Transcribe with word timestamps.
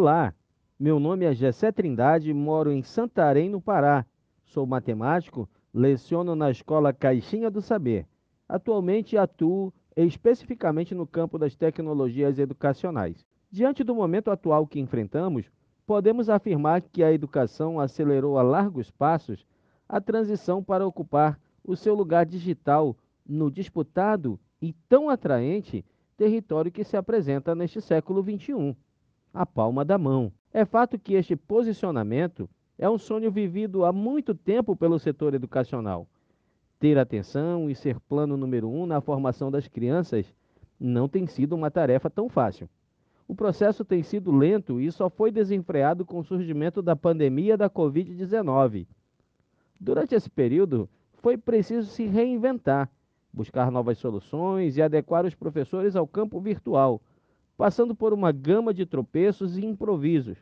Olá, 0.00 0.32
meu 0.78 1.00
nome 1.00 1.24
é 1.24 1.34
Gessé 1.34 1.72
Trindade, 1.72 2.32
moro 2.32 2.70
em 2.70 2.84
Santarém, 2.84 3.48
no 3.48 3.60
Pará. 3.60 4.06
Sou 4.44 4.64
matemático, 4.64 5.48
leciono 5.74 6.36
na 6.36 6.52
escola 6.52 6.92
Caixinha 6.92 7.50
do 7.50 7.60
Saber. 7.60 8.06
Atualmente 8.48 9.18
atuo 9.18 9.74
especificamente 9.96 10.94
no 10.94 11.04
campo 11.04 11.36
das 11.36 11.56
tecnologias 11.56 12.38
educacionais. 12.38 13.26
Diante 13.50 13.82
do 13.82 13.92
momento 13.92 14.30
atual 14.30 14.68
que 14.68 14.78
enfrentamos, 14.78 15.50
podemos 15.84 16.30
afirmar 16.30 16.80
que 16.80 17.02
a 17.02 17.12
educação 17.12 17.80
acelerou 17.80 18.38
a 18.38 18.42
largos 18.42 18.92
passos 18.92 19.44
a 19.88 20.00
transição 20.00 20.62
para 20.62 20.86
ocupar 20.86 21.40
o 21.64 21.74
seu 21.74 21.96
lugar 21.96 22.24
digital 22.24 22.96
no 23.26 23.50
disputado 23.50 24.38
e 24.62 24.72
tão 24.88 25.10
atraente 25.10 25.84
território 26.16 26.70
que 26.70 26.84
se 26.84 26.96
apresenta 26.96 27.52
neste 27.52 27.80
século 27.80 28.22
XXI 28.22 28.76
a 29.32 29.44
palma 29.44 29.84
da 29.84 29.98
mão. 29.98 30.32
É 30.52 30.64
fato 30.64 30.98
que 30.98 31.14
este 31.14 31.36
posicionamento 31.36 32.48
é 32.78 32.88
um 32.88 32.98
sonho 32.98 33.30
vivido 33.30 33.84
há 33.84 33.92
muito 33.92 34.34
tempo 34.34 34.76
pelo 34.76 34.98
setor 34.98 35.34
educacional. 35.34 36.06
Ter 36.78 36.96
atenção 36.96 37.68
e 37.68 37.74
ser 37.74 37.98
plano 38.00 38.36
número 38.36 38.68
um 38.68 38.86
na 38.86 39.00
formação 39.00 39.50
das 39.50 39.66
crianças 39.66 40.32
não 40.78 41.08
tem 41.08 41.26
sido 41.26 41.54
uma 41.54 41.70
tarefa 41.70 42.08
tão 42.08 42.28
fácil. 42.28 42.68
O 43.26 43.34
processo 43.34 43.84
tem 43.84 44.02
sido 44.02 44.30
lento 44.30 44.80
e 44.80 44.90
só 44.90 45.10
foi 45.10 45.30
desenfreado 45.30 46.06
com 46.06 46.20
o 46.20 46.24
surgimento 46.24 46.80
da 46.80 46.96
pandemia 46.96 47.56
da 47.56 47.68
Covid-19. 47.68 48.86
Durante 49.78 50.14
esse 50.14 50.30
período, 50.30 50.88
foi 51.14 51.36
preciso 51.36 51.90
se 51.90 52.06
reinventar, 52.06 52.90
buscar 53.32 53.70
novas 53.70 53.98
soluções 53.98 54.76
e 54.76 54.82
adequar 54.82 55.26
os 55.26 55.34
professores 55.34 55.94
ao 55.94 56.06
campo 56.06 56.40
virtual, 56.40 57.02
passando 57.58 57.92
por 57.92 58.14
uma 58.14 58.30
gama 58.30 58.72
de 58.72 58.86
tropeços 58.86 59.58
e 59.58 59.66
improvisos, 59.66 60.38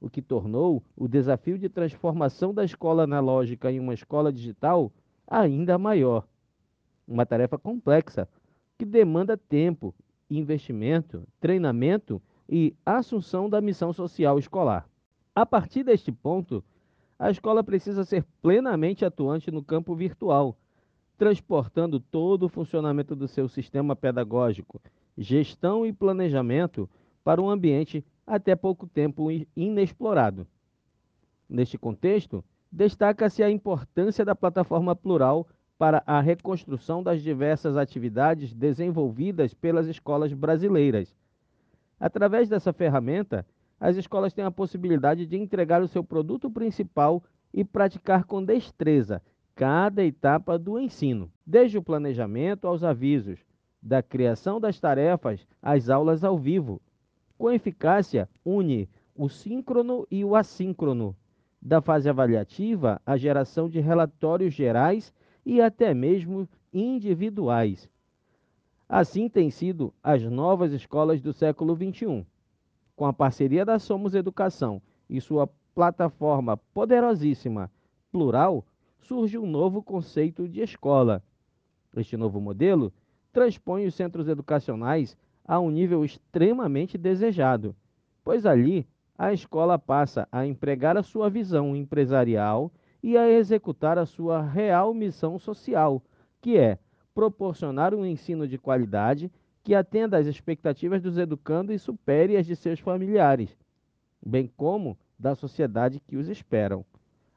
o 0.00 0.10
que 0.10 0.20
tornou 0.20 0.82
o 0.96 1.06
desafio 1.06 1.56
de 1.56 1.68
transformação 1.68 2.52
da 2.52 2.64
escola 2.64 3.04
analógica 3.04 3.70
em 3.70 3.78
uma 3.78 3.94
escola 3.94 4.32
digital 4.32 4.92
ainda 5.28 5.78
maior. 5.78 6.26
Uma 7.06 7.24
tarefa 7.24 7.56
complexa 7.56 8.28
que 8.76 8.84
demanda 8.84 9.36
tempo, 9.36 9.94
investimento, 10.28 11.22
treinamento 11.38 12.20
e 12.48 12.74
assunção 12.84 13.48
da 13.48 13.60
missão 13.60 13.92
social 13.92 14.36
escolar. 14.36 14.88
A 15.36 15.46
partir 15.46 15.84
deste 15.84 16.10
ponto, 16.10 16.64
a 17.16 17.30
escola 17.30 17.62
precisa 17.62 18.04
ser 18.04 18.26
plenamente 18.42 19.04
atuante 19.04 19.52
no 19.52 19.62
campo 19.62 19.94
virtual, 19.94 20.58
transportando 21.16 22.00
todo 22.00 22.42
o 22.42 22.48
funcionamento 22.48 23.14
do 23.14 23.28
seu 23.28 23.46
sistema 23.46 23.94
pedagógico, 23.94 24.80
gestão 25.16 25.86
e 25.86 25.92
planejamento 25.92 26.88
para 27.22 27.40
um 27.40 27.48
ambiente 27.48 28.04
até 28.26 28.54
pouco 28.54 28.86
tempo 28.86 29.28
inexplorado. 29.56 30.46
Neste 31.48 31.78
contexto, 31.78 32.44
destaca-se 32.70 33.42
a 33.42 33.50
importância 33.50 34.24
da 34.24 34.34
plataforma 34.34 34.96
plural 34.96 35.46
para 35.78 36.02
a 36.06 36.20
reconstrução 36.20 37.02
das 37.02 37.22
diversas 37.22 37.76
atividades 37.76 38.54
desenvolvidas 38.54 39.52
pelas 39.54 39.86
escolas 39.86 40.32
brasileiras. 40.32 41.14
Através 41.98 42.48
dessa 42.48 42.72
ferramenta, 42.72 43.46
as 43.78 43.96
escolas 43.96 44.32
têm 44.32 44.44
a 44.44 44.50
possibilidade 44.50 45.26
de 45.26 45.36
entregar 45.36 45.82
o 45.82 45.88
seu 45.88 46.02
produto 46.02 46.50
principal 46.50 47.22
e 47.52 47.64
praticar 47.64 48.24
com 48.24 48.42
destreza 48.42 49.22
cada 49.54 50.04
etapa 50.04 50.58
do 50.58 50.78
ensino, 50.80 51.30
desde 51.46 51.78
o 51.78 51.82
planejamento 51.82 52.66
aos 52.66 52.82
avisos, 52.82 53.38
da 53.84 54.02
criação 54.02 54.58
das 54.58 54.80
tarefas 54.80 55.46
às 55.60 55.90
aulas 55.90 56.24
ao 56.24 56.38
vivo. 56.38 56.80
Com 57.36 57.52
eficácia, 57.52 58.26
une 58.42 58.88
o 59.14 59.28
síncrono 59.28 60.06
e 60.10 60.24
o 60.24 60.34
assíncrono, 60.34 61.14
da 61.60 61.82
fase 61.82 62.08
avaliativa 62.08 63.00
à 63.04 63.16
geração 63.16 63.68
de 63.68 63.80
relatórios 63.80 64.54
gerais 64.54 65.12
e 65.44 65.60
até 65.60 65.92
mesmo 65.92 66.48
individuais. 66.72 67.88
Assim 68.88 69.28
têm 69.28 69.50
sido 69.50 69.92
as 70.02 70.22
novas 70.22 70.72
escolas 70.72 71.20
do 71.20 71.32
século 71.32 71.76
XXI. 71.76 72.26
Com 72.96 73.06
a 73.06 73.12
parceria 73.12 73.64
da 73.64 73.78
Somos 73.78 74.14
Educação 74.14 74.80
e 75.08 75.20
sua 75.20 75.48
plataforma 75.74 76.56
poderosíssima, 76.56 77.70
plural, 78.10 78.64
surge 79.00 79.38
um 79.38 79.46
novo 79.46 79.82
conceito 79.82 80.48
de 80.48 80.60
escola. 80.60 81.22
Este 81.96 82.16
novo 82.16 82.40
modelo 82.40 82.92
transpõe 83.34 83.84
os 83.84 83.94
centros 83.96 84.28
educacionais 84.28 85.16
a 85.44 85.58
um 85.58 85.68
nível 85.68 86.04
extremamente 86.04 86.96
desejado, 86.96 87.74
pois 88.22 88.46
ali 88.46 88.86
a 89.18 89.32
escola 89.32 89.76
passa 89.76 90.26
a 90.30 90.46
empregar 90.46 90.96
a 90.96 91.02
sua 91.02 91.28
visão 91.28 91.74
empresarial 91.74 92.72
e 93.02 93.18
a 93.18 93.28
executar 93.28 93.98
a 93.98 94.06
sua 94.06 94.40
real 94.40 94.94
missão 94.94 95.36
social, 95.36 96.00
que 96.40 96.56
é 96.56 96.78
proporcionar 97.12 97.92
um 97.92 98.06
ensino 98.06 98.46
de 98.46 98.56
qualidade 98.56 99.30
que 99.64 99.74
atenda 99.74 100.16
às 100.16 100.26
expectativas 100.26 101.02
dos 101.02 101.18
educandos 101.18 101.74
e 101.74 101.78
supere 101.78 102.36
as 102.36 102.46
de 102.46 102.54
seus 102.54 102.78
familiares, 102.78 103.58
bem 104.24 104.48
como 104.56 104.96
da 105.18 105.34
sociedade 105.34 106.00
que 106.00 106.16
os 106.16 106.28
esperam. 106.28 106.84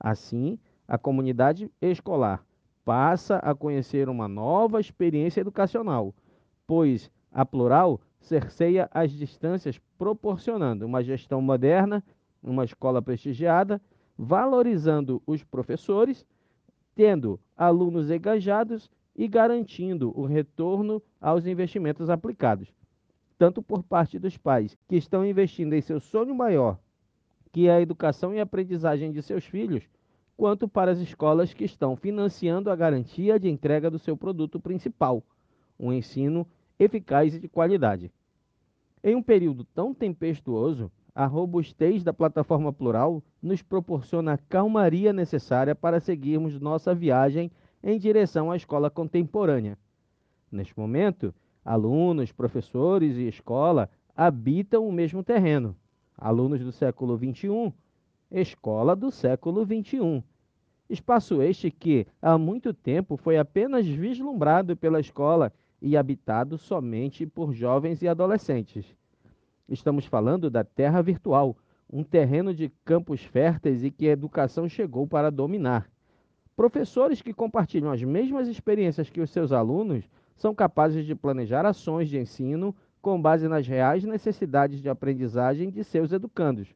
Assim, 0.00 0.58
a 0.88 0.96
comunidade 0.96 1.70
escolar 1.80 2.42
passa 2.84 3.36
a 3.36 3.54
conhecer 3.54 4.08
uma 4.08 4.28
nova 4.28 4.80
experiência 4.80 5.40
educacional, 5.40 6.14
pois 6.66 7.10
a 7.30 7.44
plural 7.44 8.00
cerceia 8.20 8.88
as 8.92 9.10
distâncias, 9.10 9.80
proporcionando 9.98 10.86
uma 10.86 11.02
gestão 11.02 11.40
moderna, 11.40 12.02
uma 12.42 12.64
escola 12.64 13.00
prestigiada, 13.00 13.80
valorizando 14.16 15.22
os 15.26 15.42
professores, 15.42 16.26
tendo 16.94 17.40
alunos 17.56 18.10
engajados 18.10 18.90
e 19.14 19.26
garantindo 19.28 20.12
o 20.18 20.24
retorno 20.24 21.02
aos 21.20 21.46
investimentos 21.46 22.10
aplicados, 22.10 22.72
tanto 23.38 23.62
por 23.62 23.82
parte 23.82 24.18
dos 24.18 24.36
pais 24.36 24.76
que 24.88 24.96
estão 24.96 25.24
investindo 25.24 25.74
em 25.74 25.80
seu 25.80 26.00
sonho 26.00 26.34
maior, 26.34 26.78
que 27.52 27.68
é 27.68 27.72
a 27.72 27.80
educação 27.80 28.34
e 28.34 28.40
aprendizagem 28.40 29.12
de 29.12 29.22
seus 29.22 29.44
filhos, 29.44 29.84
quanto 30.36 30.66
para 30.68 30.90
as 30.90 30.98
escolas 30.98 31.52
que 31.52 31.64
estão 31.64 31.96
financiando 31.96 32.70
a 32.70 32.76
garantia 32.76 33.38
de 33.38 33.48
entrega 33.48 33.90
do 33.90 33.98
seu 33.98 34.16
produto 34.16 34.58
principal, 34.58 35.22
um 35.78 35.92
ensino 35.92 36.46
eficaz 36.78 37.34
e 37.34 37.40
de 37.40 37.48
qualidade. 37.48 38.10
Em 39.02 39.14
um 39.14 39.22
período 39.22 39.64
tão 39.64 39.92
tempestuoso, 39.92 40.90
a 41.14 41.26
robustez 41.26 42.02
da 42.02 42.12
plataforma 42.12 42.72
plural 42.72 43.22
nos 43.42 43.62
proporciona 43.62 44.34
a 44.34 44.38
calmaria 44.38 45.12
necessária 45.12 45.74
para 45.74 46.00
seguirmos 46.00 46.58
nossa 46.58 46.94
viagem 46.94 47.50
em 47.82 47.98
direção 47.98 48.50
à 48.50 48.56
escola 48.56 48.88
contemporânea. 48.88 49.76
Neste 50.50 50.78
momento, 50.78 51.34
alunos, 51.64 52.32
professores 52.32 53.16
e 53.16 53.26
escola 53.26 53.90
habitam 54.16 54.86
o 54.86 54.92
mesmo 54.92 55.22
terreno. 55.22 55.76
Alunos 56.16 56.60
do 56.60 56.72
século 56.72 57.16
XXI, 57.16 57.72
escola 58.40 58.96
do 58.96 59.10
século 59.10 59.64
XXI. 59.64 60.24
Espaço 60.88 61.42
este 61.42 61.70
que, 61.70 62.06
há 62.20 62.36
muito 62.36 62.72
tempo, 62.72 63.16
foi 63.16 63.38
apenas 63.38 63.86
vislumbrado 63.86 64.76
pela 64.76 65.00
escola 65.00 65.52
e 65.80 65.96
habitado 65.96 66.56
somente 66.56 67.26
por 67.26 67.52
jovens 67.52 68.02
e 68.02 68.08
adolescentes. 68.08 68.86
Estamos 69.68 70.06
falando 70.06 70.50
da 70.50 70.64
Terra 70.64 71.02
Virtual, 71.02 71.56
um 71.90 72.02
terreno 72.02 72.54
de 72.54 72.70
campos 72.84 73.22
férteis 73.22 73.84
e 73.84 73.90
que 73.90 74.08
a 74.08 74.12
educação 74.12 74.68
chegou 74.68 75.06
para 75.06 75.30
dominar. 75.30 75.90
Professores 76.56 77.22
que 77.22 77.32
compartilham 77.32 77.90
as 77.90 78.02
mesmas 78.02 78.48
experiências 78.48 79.10
que 79.10 79.20
os 79.20 79.30
seus 79.30 79.52
alunos 79.52 80.04
são 80.36 80.54
capazes 80.54 81.04
de 81.04 81.14
planejar 81.14 81.64
ações 81.64 82.08
de 82.08 82.18
ensino 82.18 82.74
com 83.00 83.20
base 83.20 83.48
nas 83.48 83.66
reais 83.66 84.04
necessidades 84.04 84.80
de 84.80 84.88
aprendizagem 84.88 85.70
de 85.70 85.82
seus 85.82 86.12
educandos. 86.12 86.68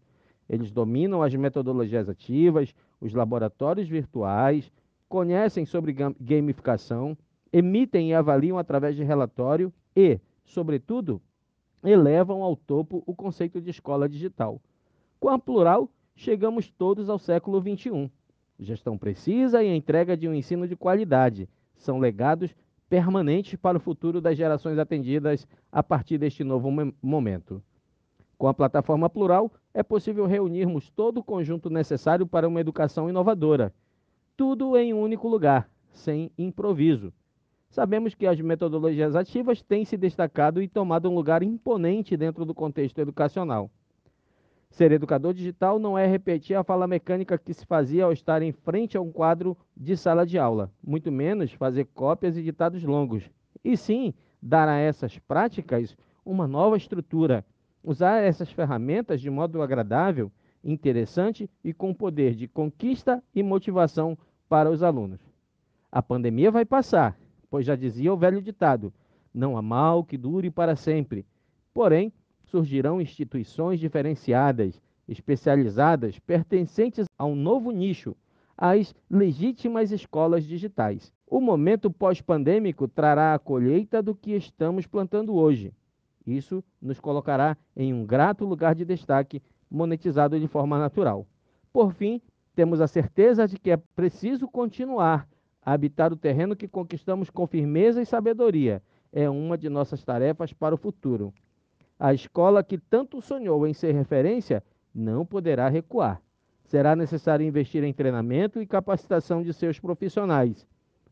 Eles 0.48 0.70
dominam 0.70 1.22
as 1.22 1.34
metodologias 1.34 2.08
ativas, 2.08 2.75
os 3.00 3.12
laboratórios 3.12 3.88
virtuais, 3.88 4.70
conhecem 5.08 5.64
sobre 5.64 5.94
gamificação, 6.20 7.16
emitem 7.52 8.10
e 8.10 8.14
avaliam 8.14 8.58
através 8.58 8.96
de 8.96 9.02
relatório 9.02 9.72
e, 9.94 10.20
sobretudo, 10.44 11.20
elevam 11.82 12.43
ao 12.43 12.56
topo 12.56 13.02
o 13.06 13.14
conceito 13.14 13.60
de 13.60 13.70
escola 13.70 14.08
digital. 14.08 14.60
Com 15.19 15.28
a 15.28 15.38
plural, 15.38 15.88
chegamos 16.14 16.70
todos 16.70 17.08
ao 17.08 17.19
século 17.19 17.60
XXI. 17.60 18.10
Gestão 18.58 18.96
precisa 18.96 19.62
e 19.62 19.75
entrega 19.75 20.16
de 20.16 20.28
um 20.28 20.34
ensino 20.34 20.66
de 20.66 20.76
qualidade 20.76 21.48
são 21.76 21.98
legados 21.98 22.54
permanentes 22.88 23.56
para 23.56 23.78
o 23.78 23.81
futuro 23.81 24.20
das 24.20 24.37
gerações 24.37 24.78
atendidas 24.78 25.46
a 25.70 25.82
partir 25.82 26.19
deste 26.19 26.43
novo 26.44 26.70
momento. 27.02 27.62
Com 28.38 28.49
a 28.49 28.55
plataforma 28.55 29.09
plural, 29.09 29.50
é 29.73 29.83
possível 29.83 30.27
reunirmos 30.27 30.91
todo 30.91 31.19
o 31.19 31.25
conjunto 31.25 31.71
necessário 31.71 32.27
para 32.27 32.47
uma 32.47 32.61
educação 32.61 33.09
inovadora. 33.09 33.73
Tudo 34.37 34.77
em 34.77 34.93
um 34.93 35.00
único 35.00 35.27
lugar, 35.27 35.71
sem 35.91 36.31
improviso. 36.37 37.12
Sabemos 37.71 38.15
que 38.15 38.27
as 38.27 38.41
metodologias 38.41 39.17
ativas 39.17 39.62
têm 39.62 39.85
se 39.85 39.97
destacado 39.97 40.62
e 40.62 40.69
tomado 40.69 41.09
um 41.09 41.15
lugar 41.15 41.43
imponente 41.43 42.17
dentro 42.17 42.44
do 42.44 42.55
contexto 42.55 42.99
educacional. 42.99 43.71
Ser 44.71 44.93
educador 44.93 45.32
digital 45.32 45.79
não 45.79 45.97
é 45.97 46.06
repetir 46.06 46.56
a 46.56 46.65
fala 46.65 46.87
mecânica 46.87 47.39
que 47.39 47.55
se 47.55 47.65
fazia 47.65 48.05
ao 48.05 48.12
estar 48.12 48.43
em 48.43 48.53
frente 48.53 48.97
a 48.97 49.00
um 49.00 49.11
quadro 49.11 49.56
de 49.75 49.97
sala 49.97 50.27
de 50.27 50.39
aula, 50.39 50.71
muito 50.85 51.11
menos 51.11 51.53
fazer 51.53 51.87
cópias 51.94 52.37
e 52.37 52.43
ditados 52.43 52.82
longos, 52.82 53.31
e 53.65 53.77
sim 53.77 54.12
dar 54.43 54.69
a 54.69 54.77
essas 54.77 55.19
práticas 55.19 55.97
uma 56.25 56.47
nova 56.47 56.77
estrutura, 56.77 57.44
usar 57.82 58.19
essas 58.19 58.50
ferramentas 58.50 59.20
de 59.20 59.31
modo 59.31 59.62
agradável, 59.62 60.31
interessante 60.62 61.49
e 61.62 61.73
com 61.73 61.94
poder 61.94 62.34
de 62.34 62.49
conquista 62.49 63.23
e 63.34 63.43
motivação 63.43 64.19
para 64.49 64.70
os 64.70 64.82
alunos. 64.82 65.20
A 65.90 66.02
pandemia 66.02 66.50
vai 66.50 66.64
passar, 66.64 67.17
pois 67.50 67.64
já 67.64 67.76
dizia 67.76 68.12
o 68.12 68.17
velho 68.17 68.43
ditado: 68.43 68.93
não 69.32 69.56
há 69.56 69.62
mal 69.62 70.05
que 70.05 70.17
dure 70.17 70.50
para 70.50 70.76
sempre. 70.76 71.25
Porém, 71.73 72.12
surgirão 72.46 73.00
instituições 73.00 73.79
diferenciadas, 73.79 74.81
especializadas, 75.08 76.19
pertencentes 76.19 77.06
a 77.19 77.25
um 77.25 77.37
novo 77.37 77.70
nicho, 77.70 78.17
as 78.56 78.94
legítimas 79.11 79.93
escolas 79.93 80.44
digitais. 80.44 81.12
O 81.26 81.40
momento 81.40 81.90
pós-pandêmico 81.90 82.88
trará 82.88 83.34
a 83.34 83.38
colheita 83.38 84.02
do 84.02 84.14
que 84.14 84.32
estamos 84.32 84.87
plantando 84.87 85.34
hoje. 85.34 85.72
Isso 86.26 86.62
nos 86.82 86.99
colocará 86.99 87.56
em 87.76 87.94
um 87.94 88.05
grato 88.05 88.44
lugar 88.44 88.75
de 88.75 88.84
destaque, 88.84 89.40
monetizado 89.70 90.38
de 90.40 90.49
forma 90.49 90.78
natural. 90.78 91.26
Por 91.73 91.93
fim, 91.93 92.20
temos 92.55 92.81
a 92.81 92.88
certeza 92.88 93.46
de 93.46 93.58
que 93.58 93.70
é 93.70 93.76
preciso 93.76 94.49
continuar 94.49 95.28
a 95.62 95.73
habitar 95.73 96.12
o 96.12 96.17
terreno 96.17 96.56
que 96.56 96.67
conquistamos 96.67 97.31
com 97.31 97.46
firmeza 97.46 98.00
e 98.00 98.06
sabedoria. 98.06 98.82
É 99.12 99.28
uma 99.31 99.56
de 99.56 99.69
nossas 99.69 100.05
tarefas 100.05 100.52
para 100.52 100.75
o 100.75 100.78
futuro. 100.78 101.32
A 101.99 102.12
escola 102.12 102.62
que 102.62 102.79
tanto 102.79 103.20
sonhou 103.20 103.67
em 103.67 103.72
ser 103.72 103.93
referência 103.93 104.62
não 104.94 105.25
poderá 105.25 105.69
recuar. 105.69 106.20
Será 106.64 106.96
necessário 106.96 107.46
investir 107.46 107.84
em 107.84 107.93
treinamento 107.93 108.61
e 108.61 108.67
capacitação 108.67 109.43
de 109.43 109.52
seus 109.52 109.79
profissionais, 109.79 110.67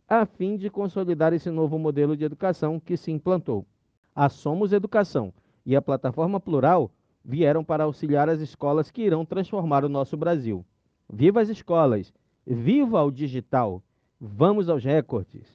a 0.09 0.27
fim 0.27 0.57
de 0.57 0.69
consolidar 0.69 1.33
esse 1.33 1.51
novo 1.51 1.79
modelo 1.79 2.17
de 2.17 2.25
educação 2.25 2.81
que 2.81 2.97
se 2.97 3.13
implantou. 3.13 3.65
A 4.17 4.29
Somos 4.29 4.73
Educação 4.73 5.35
e 5.67 5.75
a 5.75 5.83
plataforma 5.83 6.39
Plural 6.39 6.89
vieram 7.25 7.65
para 7.65 7.83
auxiliar 7.83 8.29
as 8.29 8.41
escolas 8.41 8.89
que 8.89 9.03
irão 9.03 9.25
transformar 9.25 9.85
o 9.85 9.89
nosso 9.89 10.17
Brasil. 10.17 10.65
Viva 11.13 11.41
as 11.41 11.49
escolas! 11.49 12.15
Viva 12.47 13.03
o 13.03 13.11
digital! 13.11 13.83
Vamos 14.21 14.69
aos 14.69 14.85
recordes! 14.85 15.53